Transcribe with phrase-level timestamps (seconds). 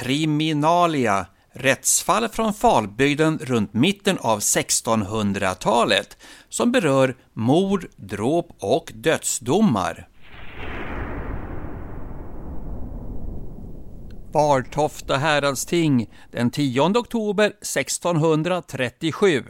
[0.00, 6.16] Kriminalia Rättsfall från Falbygden runt mitten av 1600-talet
[6.48, 10.08] som berör mord, dråp och dödsdomar.
[14.32, 19.42] Bartofta häradsting den 10 oktober 1637.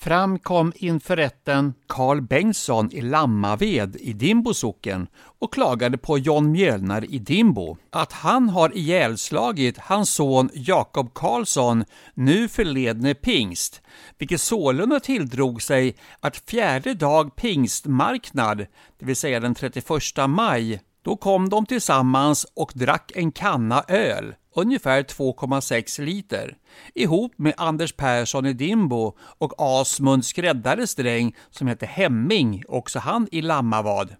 [0.00, 5.06] Fram kom inför rätten Karl Bengtsson i Lammaved i Dimbo socken
[5.38, 7.76] och klagade på John Mjölnar i Dimbo.
[7.90, 13.82] Att han har ihjälslagit hans son Jakob Karlsson, nu förledne pingst,
[14.18, 18.58] vilket sålunda tilldrog sig att fjärde dag pingstmarknad,
[18.98, 19.86] det vill säga den 31
[20.28, 26.56] maj, då kom de tillsammans och drack en kanna öl, ungefär 2,6 liter,
[26.94, 33.28] ihop med Anders Persson i Dimbo och Asmund skräddares dräng som hette Hemming, också han
[33.32, 34.16] i Lammavad.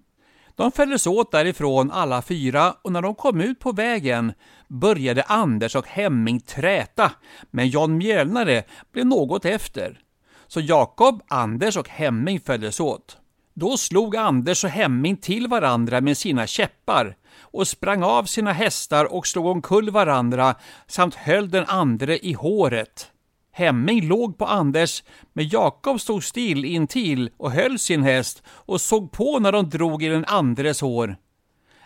[0.57, 4.33] De följdes åt därifrån alla fyra och när de kom ut på vägen
[4.69, 7.13] började Anders och Hemming träta,
[7.51, 10.01] men John Mjölnare blev något efter.
[10.47, 13.19] Så Jakob, Anders och Hemming följdes åt.
[13.61, 19.13] Då slog Anders och Hemming till varandra med sina käppar och sprang av sina hästar
[19.15, 20.55] och slog omkull varandra
[20.87, 23.11] samt höll den andre i håret.
[23.53, 29.13] Hemming låg på Anders, men Jakob stod still intill och höll sin häst och såg
[29.13, 31.17] på när de drog i den andres hår.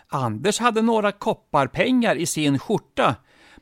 [0.07, 3.15] Anders hade några kopparpengar i sin skjorta,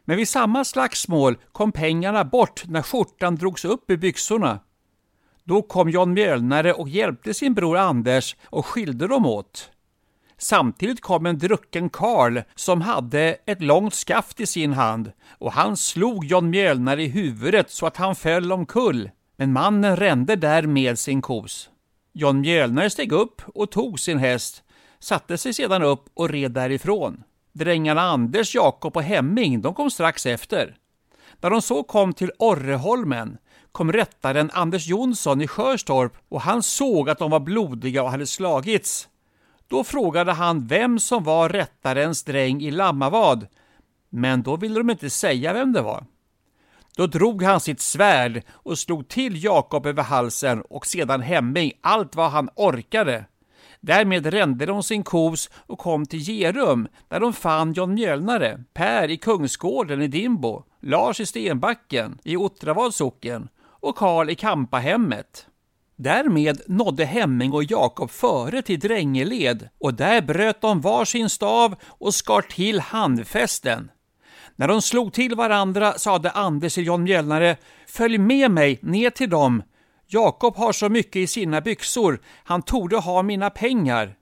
[0.06, 4.60] men vid samma slagsmål kom pengarna bort när skjortan drogs upp i byxorna.
[5.52, 9.72] Då kom John Mjölnare och hjälpte sin bror Anders och skilde dem åt.
[10.38, 15.78] Samtidigt kom en drucken Karl som hade ett långt skaft i sin hand och han
[15.78, 19.10] slog John Mjölnare i huvudet så att han föll omkull.
[19.38, 21.70] Men mannen rände där med sin kos.
[22.14, 24.64] John Mjölnare steg upp och tog sin häst,
[25.00, 27.24] satte sig sedan upp och red därifrån.
[27.54, 30.78] Drängarna Anders, Jakob och Hemming de kom strax efter.
[31.42, 33.38] När de så kom till Orreholmen
[33.72, 38.28] kom rättaren Anders Jonsson i Sjörstorp och han såg att de var blodiga och hade
[38.28, 39.08] slagits.
[39.68, 43.48] Då frågade han vem som var rättarens dräng i Lammavad,
[44.10, 46.06] men då ville de inte säga vem det var.
[46.96, 52.16] Då drog han sitt svärd och slog till Jakob över halsen och sedan Hemming allt
[52.16, 53.26] vad han orkade.
[53.80, 59.12] Därmed rände de sin kos och kom till Gerum där de fann John Mjölnare, Per
[59.12, 63.48] i Kungsgården i Dimbo, Lars i Stenbacken i Ottravads socken
[63.82, 65.48] och Karl i Kampahemmet.
[65.96, 71.76] Därmed nådde Hemming och Jakob före till Drängeled och där bröt de var sin stav
[71.86, 73.92] och skar till handfästen.
[74.56, 79.30] När de slog till varandra sade Anders till John Mjölnare Följ med mig ner till
[79.30, 79.64] dem.
[80.08, 84.16] Jakob har så mycket i sina byxor, han torde ha mina pengar.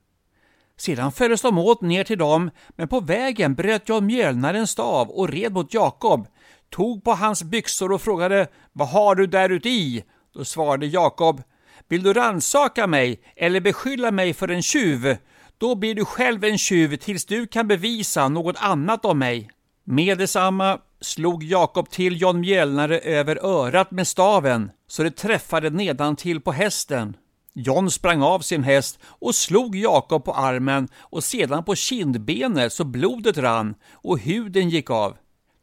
[0.78, 5.09] Sedan följdes de åt ner till dem, men på vägen bröt John Mjölnare en stav
[5.09, 6.28] och red mot Jakob,
[6.69, 10.03] tog på hans byxor och frågade Vad har du där uti?
[10.34, 11.41] Då svarade Jakob
[11.88, 15.18] Vill du ransaka mig eller beskylla mig för en tjuv?
[15.57, 19.50] Då blir du själv en tjuv tills du kan bevisa något annat om mig.
[19.84, 26.41] Med detsamma slog Jakob till John Mjälnare över örat med staven så det träffade nedantill
[26.41, 27.18] på hästen.
[27.53, 32.84] John sprang av sin häst och slog Jakob på armen och sedan på kindbenet så
[32.84, 35.18] blodet rann och huden gick av.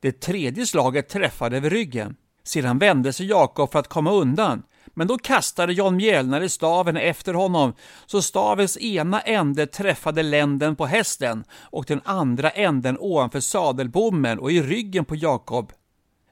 [0.07, 2.17] Det tredje slaget träffade över ryggen.
[2.45, 7.35] Sedan vände sig Jakob för att komma undan, men då kastade John Mjällnare staven efter
[7.35, 7.73] honom,
[8.07, 14.53] så stavens ena ände träffade länden på hästen och den andra änden ovanför sadelbommen och
[14.53, 15.73] i ryggen på Jakob.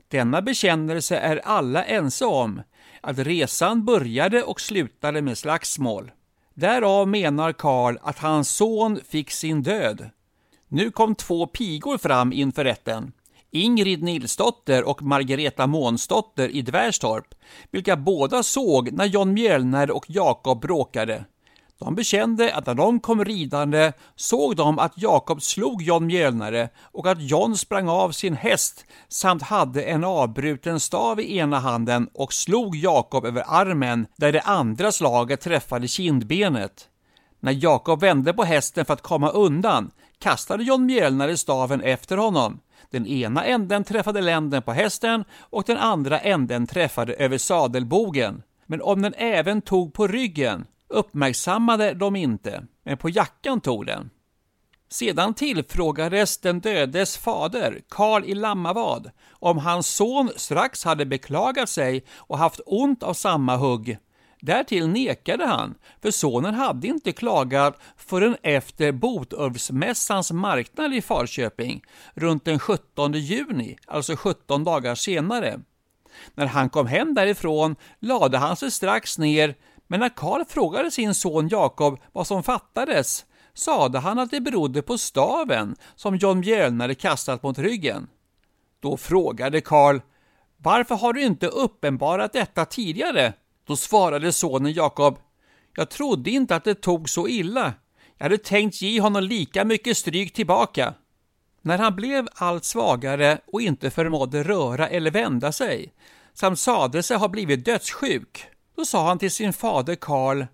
[0.09, 2.63] Denna bekännelse är alla ense om,
[3.01, 6.11] att resan började och slutade med slagsmål.
[6.55, 10.11] Därav menar Karl att hans son fick sin död.
[10.69, 13.13] Nu kom två pigor fram inför rätten.
[13.55, 17.35] Ingrid Nilsdotter och Margareta Månsdotter i Dvärstorp,
[17.71, 21.25] vilka båda såg när John Mjölner och Jakob bråkade.
[21.79, 27.07] De bekände att när de kom ridande såg de att Jakob slog John Mjölnare och
[27.07, 32.33] att John sprang av sin häst samt hade en avbruten stav i ena handen och
[32.33, 36.89] slog Jakob över armen där det andra slaget träffade kindbenet.
[37.45, 42.61] När Jakob vände på hästen för att komma undan kastade John Mjölnare staven efter honom.
[42.91, 48.43] Den ena änden träffade länden på hästen och den andra änden träffade över sadelbogen.
[48.67, 54.11] Men om den även tog på ryggen uppmärksammade de inte, men på jackan tog den.
[54.89, 62.05] Sedan tillfrågades den dödes fader, Karl i Lammavad, om hans son strax hade beklagat sig
[62.17, 63.99] och haft ont av samma hugg.
[64.45, 71.83] Därtill nekade han, för sonen hade inte klagat förrän efter Botulfsmässans marknad i Falköping,
[72.15, 75.61] runt den 17 juni, alltså 17 dagar senare.
[76.35, 79.55] När han kom hem därifrån lade han sig strax ner,
[79.87, 83.25] men när Karl frågade sin son Jakob vad som fattades,
[83.55, 88.07] sade han att det berodde på staven som John Mjölnare kastat mot ryggen.
[88.81, 90.01] Då frågade Karl,
[90.57, 93.33] varför har du inte uppenbarat detta tidigare?
[93.67, 95.19] Då svarade sonen Jakob,
[95.77, 97.75] jag trodde inte att det tog så illa.
[98.17, 100.95] Jag hade tänkt ge honom lika mycket stryk tillbaka.
[101.63, 105.93] När han blev allt svagare och inte förmådde röra eller vända sig,
[106.35, 108.47] samt sade sig ha blivit dödssjuk,
[108.77, 110.45] då sa han till sin fader Karl,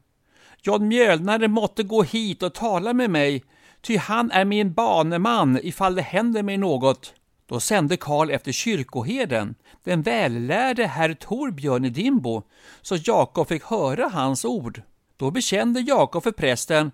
[0.62, 3.44] John Mjölnare måtte gå hit och tala med mig,
[3.80, 7.14] ty han är min baneman ifall det händer mig något.
[7.50, 9.54] Då sände Karl efter kyrkoherden,
[9.84, 12.42] den vällärde herr Torbjörn i Dimbo,
[12.82, 14.82] så Jakob fick höra hans ord.
[15.16, 16.90] Då bekände Jakob för prästen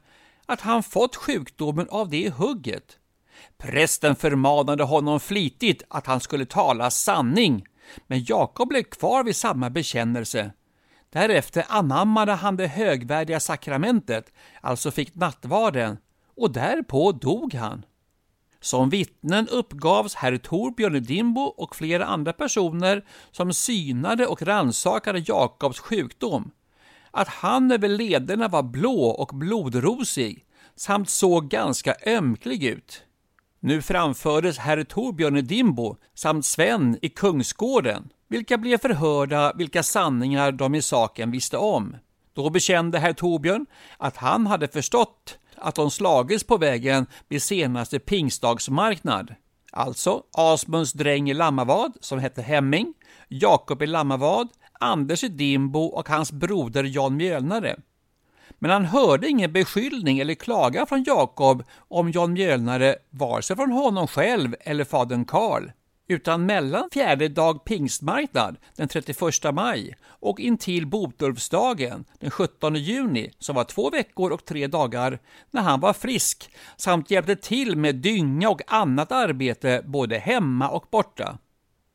[0.47, 2.99] att han fått sjukdomen av det hugget.
[3.58, 7.67] Prästen förmanade honom flitigt att han skulle tala sanning,
[8.06, 10.52] men Jakob blev kvar vid samma bekännelse.
[11.11, 15.97] Därefter anammade han det högvärdiga sakramentet, alltså fick nattvarden,
[16.37, 17.85] och därpå dog han.
[18.66, 25.80] Som vittnen uppgavs herr Torbjörn Dimbo och flera andra personer som synade och rannsakade Jakobs
[25.80, 26.50] sjukdom,
[27.10, 30.44] att han över lederna var blå och blodrosig
[30.76, 33.02] samt såg ganska ömklig ut.
[33.60, 40.74] Nu framfördes herr Torbjörn Dimbo samt Sven i Kungsgården, vilka blev förhörda vilka sanningar de
[40.74, 41.96] i saken visste om.
[42.34, 43.66] Då bekände herr Torbjörn
[43.98, 49.35] att han hade förstått att de slagits på vägen vid senaste pingstdagsmarknad.
[49.73, 52.94] Alltså Asmunds dräng i Lammavad, som hette Hemming,
[53.29, 54.49] Jakob i Lammavad,
[54.81, 57.76] Anders i Dimbo och hans broder Jan Mjölnare.
[58.58, 63.70] Men han hörde ingen beskyllning eller klaga från Jakob om Jan Mjölnare, vare sig från
[63.70, 65.70] honom själv eller fadern Karl
[66.08, 69.19] utan mellan fjärde dag pingstmarknad den 31
[69.55, 75.19] maj och intill Botulfsdagen den 17 juni som var två veckor och tre dagar
[75.50, 80.87] när han var frisk samt hjälpte till med dynga och annat arbete både hemma och
[80.91, 81.38] borta.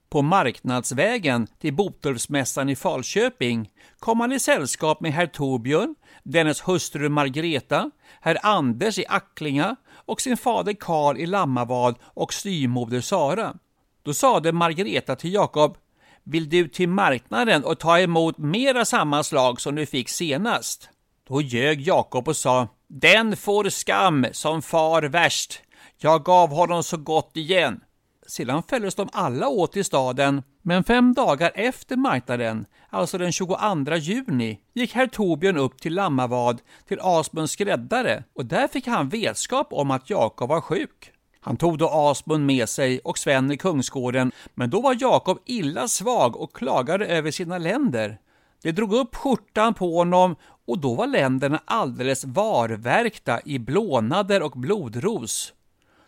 [0.09, 3.69] På marknadsvägen till Botulfsmässan i Falköping
[3.99, 7.91] kom han i sällskap med herr Torbjörn, dennes hustru Margreta,
[8.21, 13.53] herr Anders i Acklinga och sin fader Karl i Lammavad och styvmoder Sara.
[14.03, 15.77] Då sade Margareta till Jakob,
[16.23, 20.89] vill du till marknaden och ta emot mera samma slag som du fick senast?
[21.27, 25.61] Då ljög Jakob och sa, den får skam som far värst.
[25.97, 27.79] Jag gav honom så gott igen.
[28.27, 33.55] Sedan följdes de alla åt i staden, men fem dagar efter marknaden, alltså den 22
[33.95, 39.67] juni, gick herr Torbjörn upp till Lammavad till Asmunds skräddare och där fick han vetskap
[39.71, 41.11] om att Jakob var sjuk.
[41.43, 45.87] Han tog då Asmund med sig och Sven i Kungsgården, men då var Jakob illa
[45.87, 48.19] svag och klagade över sina länder.
[48.63, 50.35] Det drog upp skjortan på honom
[50.67, 55.53] och då var länderna alldeles varvärkta i blånader och blodros.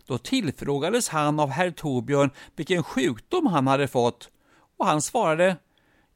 [0.07, 4.29] Då tillfrågades han av herr Torbjörn vilken sjukdom han hade fått
[4.77, 5.55] och han svarade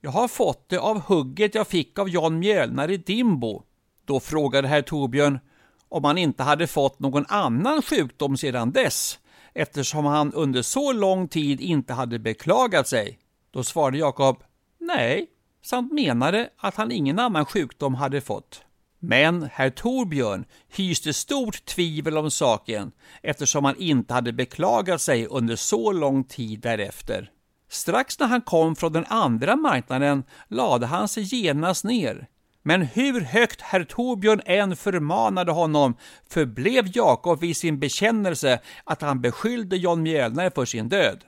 [0.01, 3.63] Jag har fått det av hugget jag fick av John Mjölnar i Dimbo.
[4.05, 5.39] Då frågade herr Torbjörn
[5.89, 9.19] om han inte hade fått någon annan sjukdom sedan dess,
[9.53, 13.19] eftersom han under så lång tid inte hade beklagat sig.
[13.51, 14.43] Då svarade Jakob
[14.79, 15.27] nej,
[15.63, 18.61] samt menade att han ingen annan sjukdom hade fått.
[18.99, 22.91] Men herr Torbjörn hyste stort tvivel om saken
[23.23, 27.31] eftersom han inte hade beklagat sig under så lång tid därefter.
[27.69, 32.27] Strax när han kom från den andra marknaden lade han sig genast ner
[32.67, 35.95] men hur högt herr Torbjörn än förmanade honom
[36.29, 41.23] förblev Jakob vid sin bekännelse att han beskyllde John Mjölnare för sin död.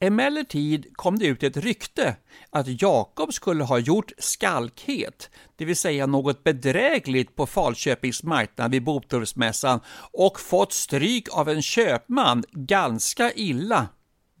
[0.00, 2.16] Emellertid kom det ut ett rykte
[2.50, 8.84] att Jakob skulle ha gjort skalkhet, det vill säga något bedrägligt på Falköpings marknad vid
[8.84, 9.80] Botorpsmässan
[10.12, 13.88] och fått stryk av en köpman ganska illa.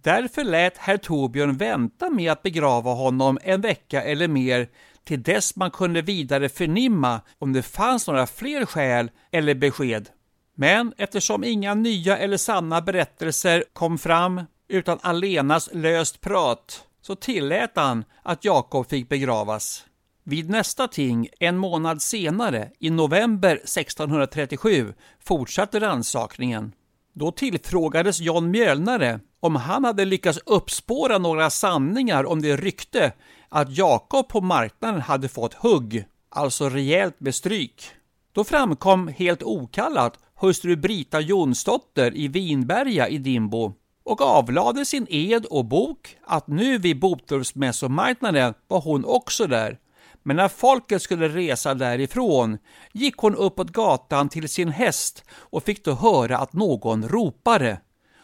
[0.02, 4.68] Därför lät herr Torbjörn vänta med att begrava honom en vecka eller mer
[5.04, 10.08] till dess man kunde vidare förnimma om det fanns några fler skäl eller besked.
[10.54, 17.72] Men eftersom inga nya eller sanna berättelser kom fram utan allenas löst prat så tillät
[17.74, 19.84] han att Jakob fick begravas.
[20.24, 26.72] Vid nästa ting, en månad senare, i november 1637, fortsatte rannsakningen.
[27.12, 33.12] Då tillfrågades John Mjölnare om han hade lyckats uppspåra några sanningar om det rykte
[33.50, 37.84] att Jakob på marknaden hade fått hugg, alltså rejält med stryk.
[38.32, 43.72] Då framkom helt okallat hustru Brita Jonsdotter i Vinberga i Dimbo
[44.04, 49.78] och avlade sin ed och bok att nu vid Botorpsmässomarknaden var hon också där.
[50.22, 52.58] Men när folket skulle resa därifrån
[52.92, 57.80] gick hon uppåt gatan till sin häst och fick då höra att någon ropade.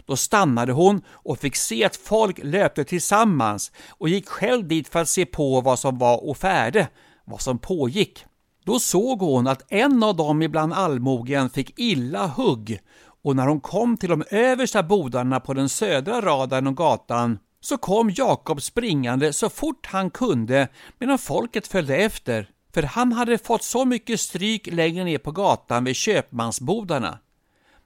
[0.06, 5.00] Då stannade hon och fick se att folk löpte tillsammans och gick själv dit för
[5.00, 6.88] att se på vad som var och färde,
[7.24, 8.24] vad som pågick.
[8.64, 12.80] Då såg hon att en av dem ibland allmogen fick illa hugg
[13.24, 17.78] och när hon kom till de översta bodarna på den södra raden och gatan så
[17.78, 23.62] kom Jakob springande så fort han kunde medan folket följde efter, för han hade fått
[23.62, 27.18] så mycket stryk längre ner på gatan vid köpmansbodarna.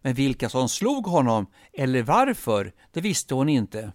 [0.03, 3.93] Men vilka som slog honom eller varför, det visste hon inte.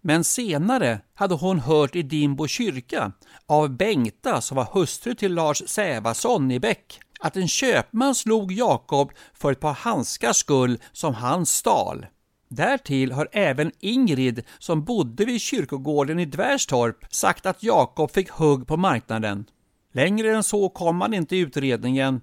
[0.00, 3.12] Men senare hade hon hört i Dimbo kyrka
[3.46, 9.12] av Bengta som var hustru till Lars Sävason i Bäck att en köpman slog Jakob
[9.34, 12.06] för ett par handskars skull som han stal.
[12.48, 18.66] Därtill har även Ingrid, som bodde vid kyrkogården i Dvärstorp, sagt att Jakob fick hugg
[18.66, 19.44] på marknaden.
[19.92, 22.20] Längre än så kom man inte i utredningen,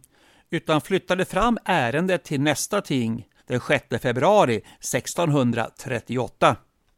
[0.54, 6.56] utan flyttade fram ärendet till nästa ting, den 6 februari 1638.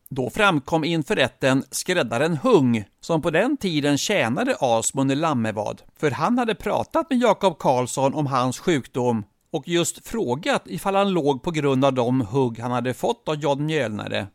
[0.09, 6.11] Då framkom inför rätten skräddaren Hung, som på den tiden tjänade Asmund i Lammevad, för
[6.11, 11.43] han hade pratat med Jakob Karlsson om hans sjukdom och just frågat ifall han låg
[11.43, 14.27] på grund av de hugg han hade fått av John Mjölnare.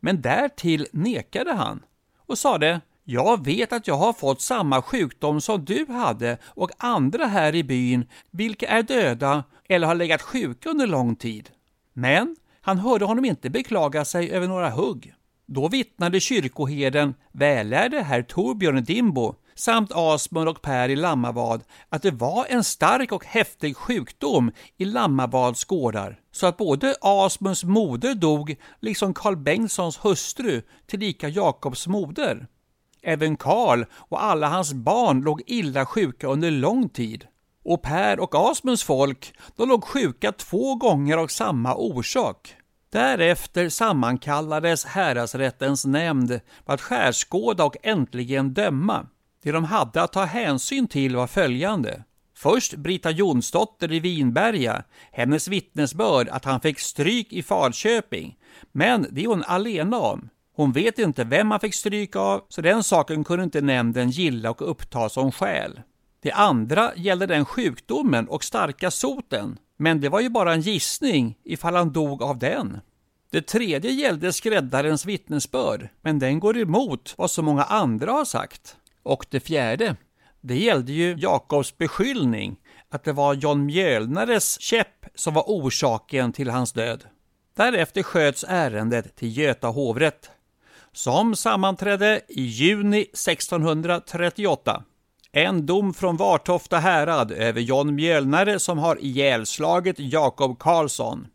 [0.00, 1.82] Men därtill nekade han
[2.26, 7.26] och sade jag vet att jag har fått samma sjukdom som du hade och andra
[7.26, 11.50] här i byn, vilka är döda eller har legat sjuka under lång tid.
[11.92, 15.14] Men han hörde honom inte beklaga sig över några hugg.
[15.46, 22.10] Då vittnade kyrkoherden, vällärde herr Torbjörn Dimbo, samt Asmund och Per i Lammavad att det
[22.10, 28.56] var en stark och häftig sjukdom i Lammavads gårdar, så att både Asmunds moder dog,
[28.80, 32.46] liksom Karl Bengtssons hustru, tillika Jakobs moder.
[33.02, 37.26] Även Karl och alla hans barn låg illa sjuka under lång tid.
[37.64, 42.56] Och Per och Asmunds folk, de låg sjuka två gånger av samma orsak.
[42.92, 49.06] Därefter sammankallades häradsrättens nämnd för att skärskåda och äntligen döma.
[49.42, 52.04] Det de hade att ta hänsyn till var följande.
[52.36, 54.82] Först Brita Jonsdotter i Vinberga,
[55.12, 58.36] hennes vittnesbörd att han fick stryk i Falköping.
[58.72, 60.28] Men det är hon alena om.
[60.62, 64.50] Hon vet inte vem han fick stryk av, så den saken kunde inte nämnden gilla
[64.50, 65.80] och uppta som skäl.
[66.20, 71.38] Det andra gällde den sjukdomen och starka soten, men det var ju bara en gissning
[71.44, 72.80] ifall han dog av den.
[73.30, 78.76] Det tredje gällde skräddarens vittnesbörd, men den går emot vad så många andra har sagt.
[79.02, 79.96] Och det fjärde,
[80.40, 82.56] det gällde ju Jakobs beskyllning
[82.90, 87.04] att det var John Mjölnares käpp som var orsaken till hans död.
[87.56, 90.30] Därefter sköts ärendet till Göta hovrätt,
[90.94, 94.84] som sammanträdde i juni 1638.
[95.32, 101.26] En dom från Vartofta härad över John Mjölnare som har ihjälslagit Jakob Karlsson.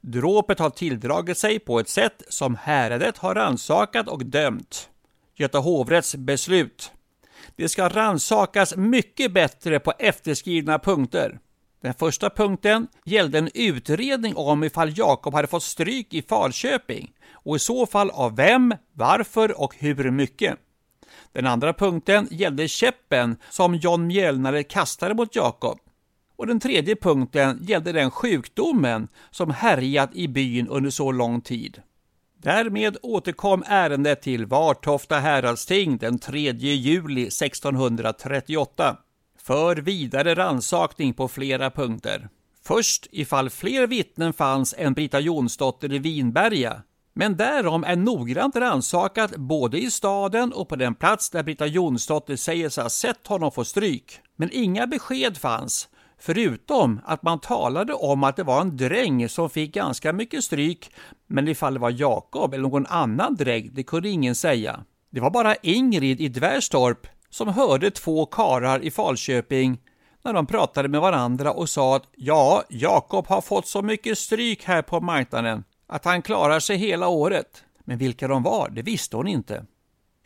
[0.00, 4.88] Dråpet har tilldragit sig på ett sätt som häradet har ransakat och dömt.
[5.36, 6.92] Göta hovrätts beslut.
[7.56, 11.38] Det ska ransakas mycket bättre på efterskrivna punkter.
[11.82, 17.56] Den första punkten gällde en utredning om ifall Jakob hade fått stryk i Falköping och
[17.56, 20.58] i så fall av vem, varför och hur mycket.
[21.32, 25.78] Den andra punkten gällde käppen som John Mjölnare kastade mot Jakob.
[26.36, 31.82] Och den tredje punkten gällde den sjukdomen som härjat i byn under så lång tid.
[32.36, 38.96] Därmed återkom ärendet till Vartofta häradsting den 3 juli 1638
[39.38, 42.28] för vidare ransakning på flera punkter.
[42.64, 46.82] Först ifall fler vittnen fanns än Brita Jonsdotter i Vinberga,
[47.14, 52.36] men därom är noggrant rannsakat både i staden och på den plats där Britta Jonsdotter
[52.36, 54.20] säger sig ha sett honom få stryk.
[54.36, 55.88] Men inga besked fanns,
[56.18, 60.90] förutom att man talade om att det var en dräng som fick ganska mycket stryk,
[61.26, 64.84] men ifall det var Jakob eller någon annan dräng, det kunde ingen säga.
[65.10, 69.78] Det var bara Ingrid i Dvärstorp som hörde två karar i Falköping
[70.24, 74.64] när de pratade med varandra och sa att ja, Jakob har fått så mycket stryk
[74.64, 77.64] här på marknaden att han klarar sig hela året.
[77.84, 79.64] Men vilka de var, det visste hon inte.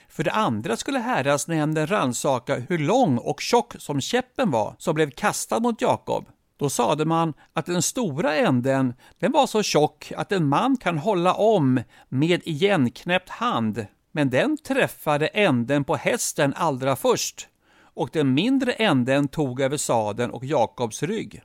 [0.08, 5.10] För det andra skulle häradsnämnden ransaka hur lång och tjock som käppen var som blev
[5.10, 6.28] kastad mot Jakob.
[6.56, 10.98] Då sade man att den stora änden den var så tjock att en man kan
[10.98, 18.34] hålla om med igenknäppt hand, men den träffade änden på hästen allra först och den
[18.34, 21.42] mindre änden tog över sadeln och Jakobs rygg.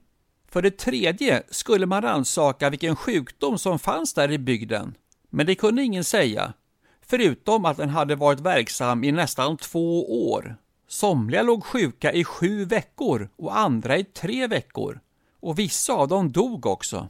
[0.51, 4.95] För det tredje skulle man rannsaka vilken sjukdom som fanns där i bygden,
[5.29, 6.53] men det kunde ingen säga,
[7.01, 10.55] förutom att den hade varit verksam i nästan två år.
[10.87, 14.99] Somliga låg sjuka i sju veckor och andra i tre veckor.
[15.39, 17.09] Och vissa av dem dog också.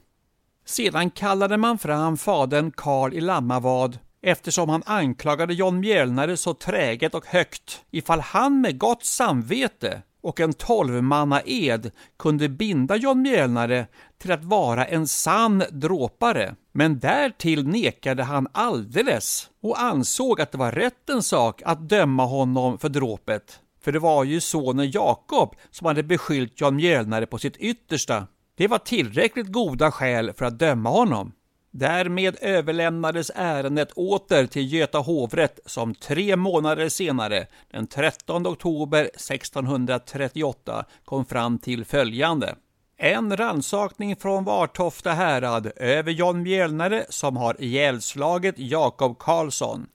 [0.64, 7.14] Sedan kallade man fram fadern Karl i Lammavad eftersom han anklagade John Mjölnare så träget
[7.14, 13.86] och högt ifall han med gott samvete och en tolvmanna ed kunde binda John Mjölnare
[14.18, 16.54] till att vara en sann dråpare.
[16.72, 22.78] Men därtill nekade han alldeles och ansåg att det var rättens sak att döma honom
[22.78, 23.60] för dråpet.
[23.84, 28.26] För det var ju sonen Jakob som hade beskyllt Jan Mjölnare på sitt yttersta.
[28.56, 31.32] Det var tillräckligt goda skäl för att döma honom.
[31.74, 40.84] Därmed överlämnades ärendet åter till Göta hovrätt som tre månader senare, den 13 oktober 1638,
[41.04, 42.54] kom fram till följande.
[42.96, 49.86] En ransakning från Vartofta härad över John Mjölnare som har ihjälslagit Jakob Karlsson.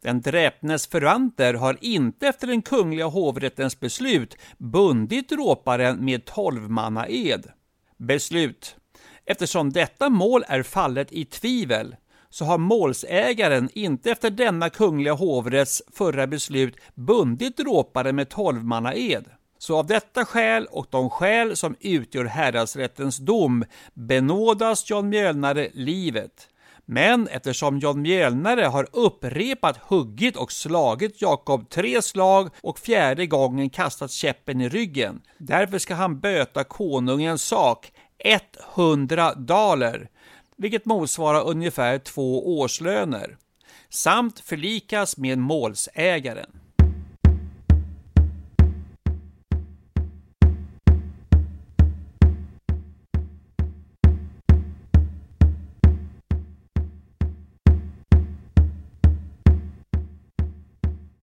[0.00, 7.46] Den dräpnes förvanter har inte efter den kungliga hovrättens beslut bundit råparen med tolvmannaed.
[7.96, 8.76] Beslut.
[9.26, 11.96] Eftersom detta mål är fallet i tvivel
[12.30, 19.24] så har målsägaren inte efter denna kungliga hovrätts förra beslut bundit dråparen med tolvmannaed.
[19.58, 23.64] Så av detta skäl och de skäl som utgör häradsrättens dom
[23.94, 26.48] benådas John Mjölnare livet.
[26.84, 33.70] Men eftersom John Mjölnare har upprepat huggit och slagit Jakob tre slag och fjärde gången
[33.70, 37.92] kastat käppen i ryggen, därför ska han böta konungens sak
[38.74, 40.08] 100 daler,
[40.56, 43.36] vilket motsvarar ungefär två årslöner,
[43.88, 46.61] samt förlikas med målsägaren.